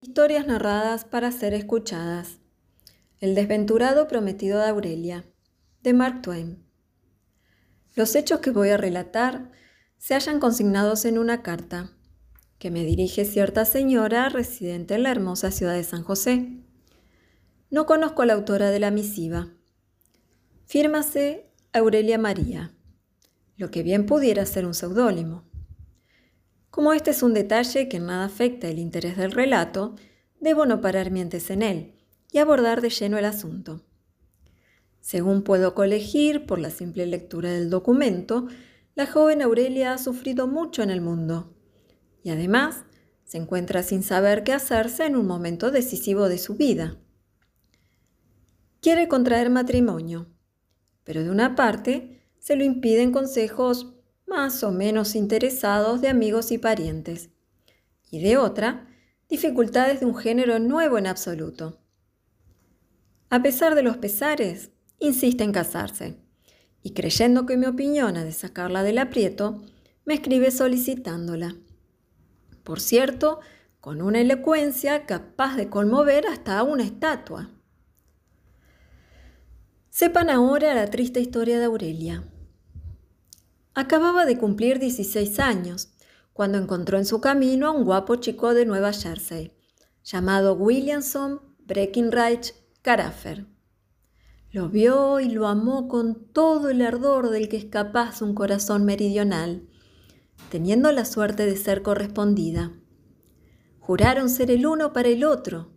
[0.00, 2.38] Historias narradas para ser escuchadas.
[3.18, 5.24] El desventurado prometido de Aurelia,
[5.82, 6.64] de Mark Twain.
[7.96, 9.50] Los hechos que voy a relatar
[9.96, 11.90] se hallan consignados en una carta
[12.60, 16.62] que me dirige cierta señora residente en la hermosa ciudad de San José.
[17.68, 19.48] No conozco a la autora de la misiva.
[20.66, 22.72] Fírmase Aurelia María,
[23.56, 25.42] lo que bien pudiera ser un seudónimo.
[26.70, 29.96] Como este es un detalle que en nada afecta el interés del relato,
[30.40, 31.94] debo no parar mientes en él
[32.30, 33.84] y abordar de lleno el asunto.
[35.00, 38.46] Según puedo colegir por la simple lectura del documento,
[38.94, 41.54] la joven Aurelia ha sufrido mucho en el mundo
[42.22, 42.84] y además
[43.24, 46.98] se encuentra sin saber qué hacerse en un momento decisivo de su vida.
[48.80, 50.26] Quiere contraer matrimonio,
[51.04, 53.94] pero de una parte se lo impiden consejos
[54.28, 57.30] más o menos interesados de amigos y parientes,
[58.10, 58.88] y de otra,
[59.28, 61.80] dificultades de un género nuevo en absoluto.
[63.30, 66.18] A pesar de los pesares, insiste en casarse,
[66.82, 69.62] y creyendo que mi opinión ha de sacarla del aprieto,
[70.04, 71.56] me escribe solicitándola.
[72.64, 73.40] Por cierto,
[73.80, 77.50] con una elocuencia capaz de conmover hasta una estatua.
[79.90, 82.24] Sepan ahora la triste historia de Aurelia.
[83.78, 85.90] Acababa de cumplir 16 años
[86.32, 89.52] cuando encontró en su camino a un guapo chico de Nueva Jersey,
[90.02, 93.46] llamado Williamson Breckinridge Carafer.
[94.50, 98.84] Lo vio y lo amó con todo el ardor del que es capaz un corazón
[98.84, 99.68] meridional,
[100.50, 102.72] teniendo la suerte de ser correspondida.
[103.78, 105.70] Juraron ser el uno para el otro,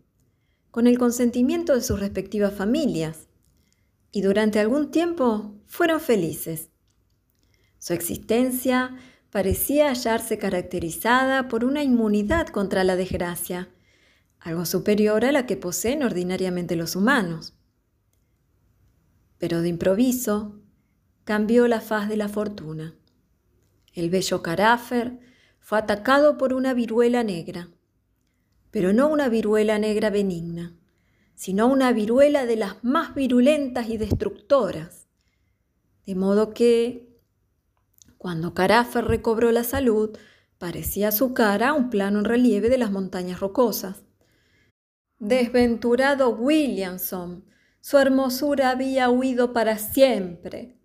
[0.72, 3.28] con el consentimiento de sus respectivas familias,
[4.12, 6.71] y durante algún tiempo fueron felices.
[7.82, 8.96] Su existencia
[9.32, 13.70] parecía hallarse caracterizada por una inmunidad contra la desgracia,
[14.40, 17.56] algo superior a la que poseen ordinariamente los humanos.
[19.40, 20.62] Pero de improviso
[21.24, 22.94] cambió la faz de la fortuna.
[23.94, 25.18] El bello Carafer
[25.60, 27.68] fue atacado por una viruela negra,
[28.70, 30.78] pero no una viruela negra benigna,
[31.34, 35.08] sino una viruela de las más virulentas y destructoras,
[36.06, 37.11] de modo que
[38.22, 40.16] cuando Carafer recobró la salud,
[40.60, 44.04] parecía su cara un plano en relieve de las montañas rocosas.
[45.18, 47.44] Desventurado Williamson,
[47.80, 50.78] su hermosura había huido para siempre.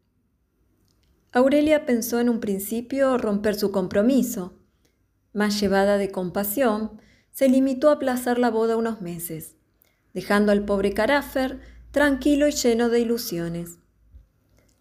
[1.30, 4.58] Aurelia pensó en un principio romper su compromiso.
[5.34, 9.56] Más llevada de compasión, se limitó a aplazar la boda unos meses,
[10.14, 11.60] dejando al pobre Carafer
[11.90, 13.76] tranquilo y lleno de ilusiones.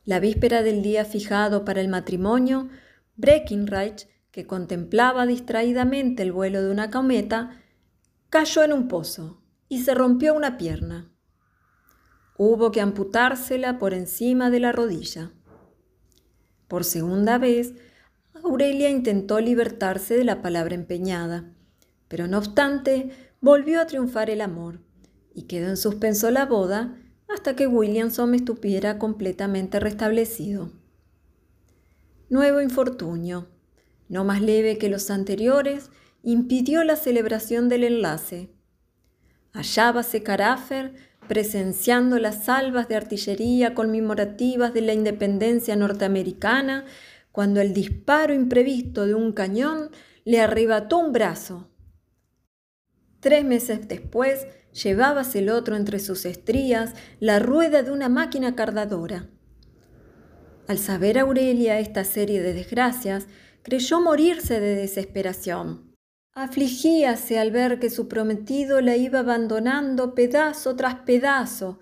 [0.06, 2.70] La víspera del día fijado para el matrimonio,
[3.16, 7.60] Breckinridge, que contemplaba distraídamente el vuelo de una cometa,
[8.30, 11.12] cayó en un pozo y se rompió una pierna.
[12.38, 15.32] Hubo que amputársela por encima de la rodilla.
[16.68, 17.74] Por segunda vez,
[18.44, 21.52] Aurelia intentó libertarse de la palabra empeñada,
[22.08, 23.10] pero no obstante
[23.42, 24.82] volvió a triunfar el amor
[25.34, 26.96] y quedó en suspenso la boda
[27.28, 30.72] hasta que Williamson estuviera completamente restablecido.
[32.30, 33.48] Nuevo infortunio,
[34.10, 35.90] no más leve que los anteriores,
[36.24, 38.50] impidió la celebración del enlace.
[39.54, 40.94] Hallábase Carafer
[41.28, 46.86] presenciando las salvas de artillería conmemorativas de la independencia norteamericana
[47.32, 49.90] cuando el disparo imprevisto de un cañón
[50.24, 51.70] le arrebató un brazo.
[53.26, 59.32] Tres meses después, llevábase el otro entre sus estrías la rueda de una máquina cardadora.
[60.68, 63.26] Al saber Aurelia esta serie de desgracias,
[63.64, 65.96] creyó morirse de desesperación.
[66.34, 71.80] Afligíase al ver que su prometido la iba abandonando pedazo tras pedazo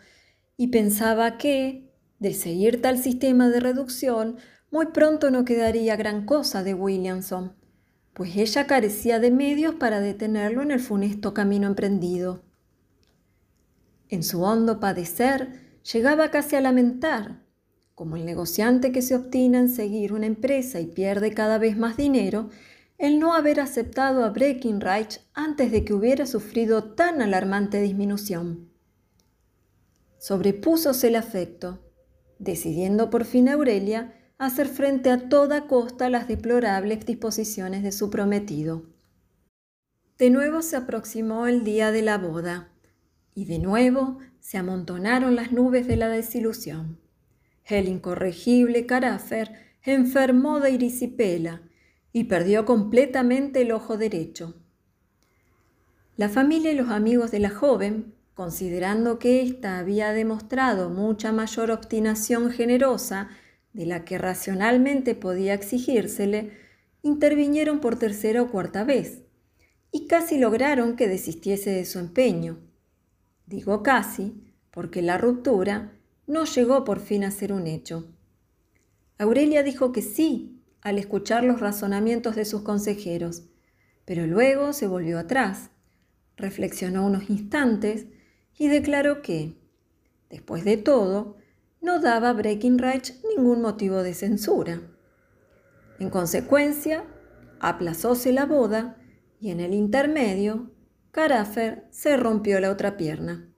[0.56, 4.38] y pensaba que, de seguir tal sistema de reducción,
[4.72, 7.58] muy pronto no quedaría gran cosa de Williamson,
[8.14, 12.44] pues ella carecía de medios para detenerlo en el funesto camino emprendido.
[14.10, 17.44] En su hondo padecer llegaba casi a lamentar,
[17.96, 21.98] como el negociante que se obstina en seguir una empresa y pierde cada vez más
[21.98, 22.50] dinero,
[22.98, 28.70] el no haber aceptado a Breckinridge antes de que hubiera sufrido tan alarmante disminución.
[30.20, 31.82] Sobrepúsose el afecto,
[32.40, 34.14] decidiendo por fin Aurelia
[34.44, 38.84] hacer frente a toda costa las deplorables disposiciones de su prometido.
[40.18, 42.70] De nuevo se aproximó el día de la boda
[43.36, 47.00] y de nuevo se amontonaron las nubes de la desilusión.
[47.66, 49.52] El incorregible Carafer
[49.84, 51.62] enfermó de irisipela
[52.12, 54.56] y perdió completamente el ojo derecho.
[56.16, 61.72] La familia y los amigos de la joven, considerando que ésta había demostrado mucha mayor
[61.72, 63.30] obstinación generosa
[63.74, 66.52] de la que racionalmente podía exigírsele,
[67.02, 69.24] intervinieron por tercera o cuarta vez,
[69.92, 72.60] y casi lograron que desistiese de su empeño.
[73.46, 75.92] Digo casi, porque la ruptura
[76.26, 78.08] no llegó por fin a ser un hecho.
[79.18, 83.44] Aurelia dijo que sí al escuchar los razonamientos de sus consejeros,
[84.06, 85.70] pero luego se volvió atrás,
[86.36, 88.06] reflexionó unos instantes
[88.58, 89.56] y declaró que,
[90.30, 91.38] después de todo,
[91.84, 94.82] no daba a Breckinridge ningún motivo de censura.
[96.00, 97.04] En consecuencia,
[97.60, 98.98] aplazóse la boda
[99.40, 100.72] y en el intermedio,
[101.12, 103.54] Carafer se rompió la otra pierna.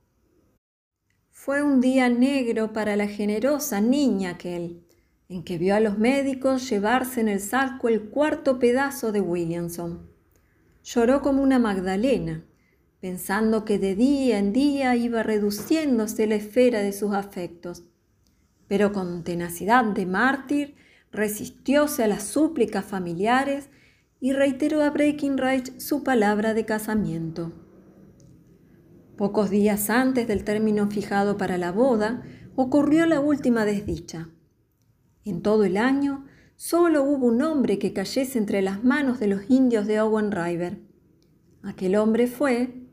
[1.29, 4.83] Fue un día negro para la generosa niña aquel,
[5.29, 10.09] en que vio a los médicos llevarse en el saco el cuarto pedazo de Williamson.
[10.83, 12.43] Lloró como una Magdalena,
[12.99, 17.83] pensando que de día en día iba reduciéndose la esfera de sus afectos.
[18.67, 20.75] Pero con tenacidad de mártir
[21.11, 23.69] resistióse a las súplicas familiares
[24.19, 27.53] y reiteró a Breckinridge su palabra de casamiento.
[29.17, 32.23] Pocos días antes del término fijado para la boda,
[32.55, 34.29] ocurrió la última desdicha.
[35.23, 36.25] En todo el año,
[36.55, 40.79] solo hubo un hombre que cayese entre las manos de los indios de Owen River.
[41.63, 42.87] Aquel hombre fue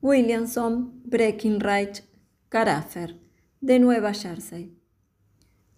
[0.00, 2.04] Williamson Breckinridge
[2.48, 3.16] Carafer,
[3.60, 4.79] de Nueva Jersey.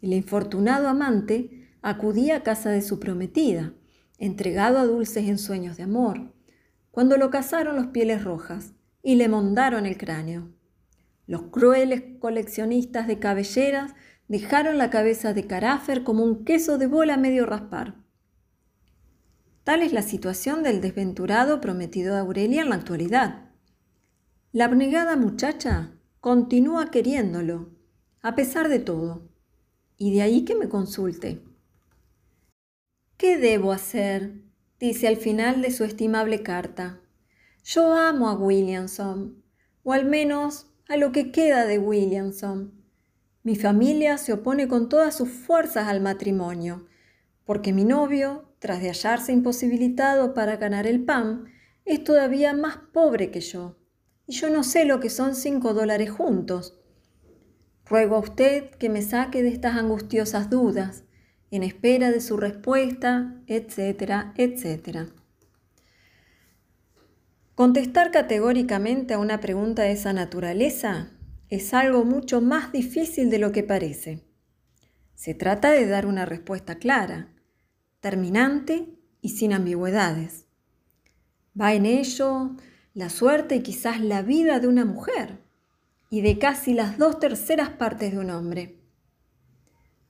[0.03, 3.73] El infortunado amante acudía a casa de su prometida,
[4.19, 6.35] entregado a dulces ensueños de amor,
[6.91, 10.51] cuando lo cazaron los pieles rojas y le mondaron el cráneo.
[11.27, 13.95] Los crueles coleccionistas de cabelleras
[14.27, 17.95] dejaron la cabeza de Carafer como un queso de bola medio raspar.
[19.63, 23.51] Tal es la situación del desventurado prometido de Aurelia en la actualidad.
[24.51, 27.71] La abnegada muchacha continúa queriéndolo,
[28.21, 29.32] a pesar de todo,
[30.03, 31.41] y de ahí que me consulte.
[33.17, 34.33] ¿Qué debo hacer?
[34.81, 36.99] dice al final de su estimable carta.
[37.63, 39.45] Yo amo a Williamson,
[39.85, 42.83] o al menos a lo que queda de Williamson.
[43.45, 46.89] Mi familia se opone con todas sus fuerzas al matrimonio,
[47.45, 51.45] porque mi novio, tras de hallarse imposibilitado para ganar el pan,
[51.85, 53.77] es todavía más pobre que yo,
[54.27, 56.82] y yo no sé lo que son cinco dólares juntos.
[57.87, 61.05] Ruego a usted que me saque de estas angustiosas dudas,
[61.51, 65.09] en espera de su respuesta, etcétera, etcétera.
[67.55, 71.11] Contestar categóricamente a una pregunta de esa naturaleza
[71.51, 74.25] es algo mucho más difícil de lo que parece.
[75.15, 77.29] Se trata de dar una respuesta clara,
[78.01, 78.89] terminante
[79.21, 80.47] y sin ambigüedades.
[81.59, 82.57] Va en ello
[82.95, 85.39] la suerte y quizás la vida de una mujer
[86.13, 88.79] y de casi las dos terceras partes de un hombre.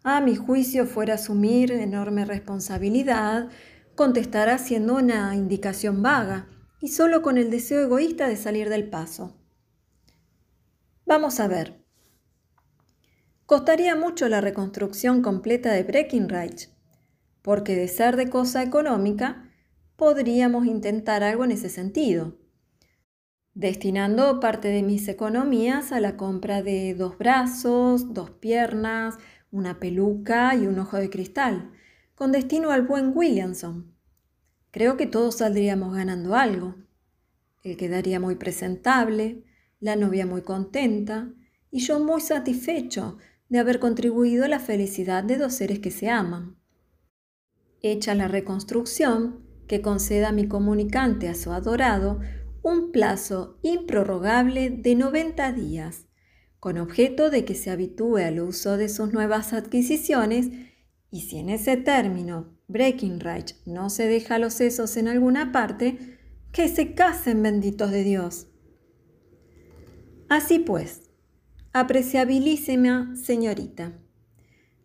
[0.02, 3.50] A mi juicio fuera asumir enorme responsabilidad
[3.94, 6.48] contestar haciendo una indicación vaga
[6.80, 9.40] y solo con el deseo egoísta de salir del paso.
[11.06, 11.84] Vamos a ver.
[13.46, 16.72] Costaría mucho la reconstrucción completa de Breckinridge,
[17.42, 19.48] porque de ser de cosa económica,
[19.94, 22.41] podríamos intentar algo en ese sentido,
[23.54, 29.18] destinando parte de mis economías a la compra de dos brazos, dos piernas,
[29.50, 31.72] una peluca y un ojo de cristal,
[32.14, 33.92] con destino al buen Williamson,
[34.72, 36.74] Creo que todos saldríamos ganando algo.
[37.62, 39.44] Él quedaría muy presentable,
[39.80, 41.30] la novia muy contenta
[41.70, 43.18] y yo muy satisfecho
[43.50, 46.56] de haber contribuido a la felicidad de dos seres que se aman.
[47.82, 52.20] Hecha la reconstrucción, que conceda mi comunicante a su adorado
[52.62, 56.06] un plazo improrrogable de 90 días,
[56.60, 60.48] con objeto de que se habitúe al uso de sus nuevas adquisiciones
[61.10, 66.18] y si en ese término Breckinridge no se deja los sesos en alguna parte,
[66.52, 68.46] que se casen benditos de Dios.
[70.28, 71.10] Así pues,
[71.72, 73.98] apreciabilísima señorita,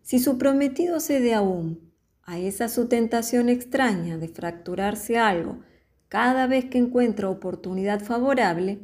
[0.02, 1.92] si su prometido cede aún
[2.24, 5.60] a esa su tentación extraña de fracturarse algo
[6.08, 8.80] cada vez que encuentra oportunidad favorable,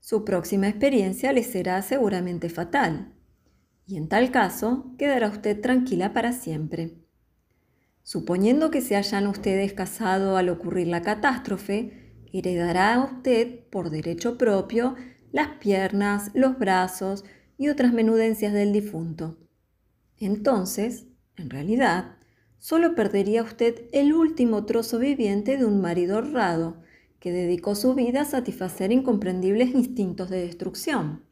[0.00, 3.12] su próxima experiencia le será seguramente fatal
[3.88, 6.98] y en tal caso quedará usted tranquila para siempre.
[8.02, 14.94] Suponiendo que se hayan ustedes casado al ocurrir la catástrofe, heredará usted por derecho propio
[15.32, 17.24] las piernas, los brazos
[17.56, 19.38] y otras menudencias del difunto.
[20.18, 21.06] Entonces,
[21.36, 22.17] en realidad,
[22.58, 26.82] solo perdería usted el último trozo viviente de un marido honrado,
[27.20, 31.24] que dedicó su vida a satisfacer incomprendibles instintos de destrucción.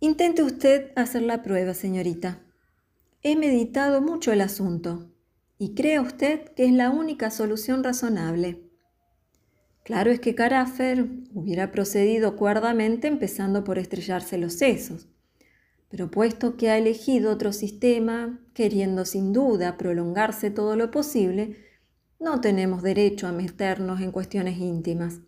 [0.00, 2.40] Intente usted hacer la prueba, señorita.
[3.22, 5.10] He meditado mucho el asunto
[5.58, 8.60] y cree usted que es la única solución razonable.
[9.82, 15.08] Claro es que Carafer hubiera procedido cuerdamente empezando por estrellarse los sesos,
[15.94, 21.56] pero puesto que ha elegido otro sistema, queriendo sin duda prolongarse todo lo posible,
[22.18, 25.20] no tenemos derecho a meternos en cuestiones íntimas.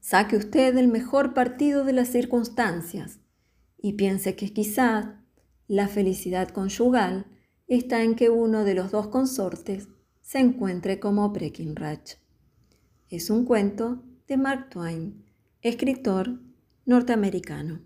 [0.00, 3.18] Saque usted el mejor partido de las circunstancias
[3.78, 5.06] y piense que quizás
[5.68, 7.24] la felicidad conyugal
[7.68, 9.88] está en que uno de los dos consortes
[10.20, 12.18] se encuentre como Breckinridge.
[13.08, 15.24] Es un cuento de Mark Twain,
[15.62, 16.38] escritor
[16.84, 17.85] norteamericano.